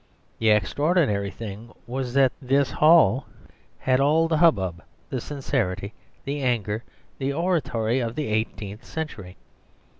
[0.39, 3.27] The extraordinary thing was that this hall
[3.77, 4.81] had all the hubbub,
[5.11, 5.93] the sincerity,
[6.25, 6.83] the anger,
[7.19, 9.37] the oratory of the eighteenth century.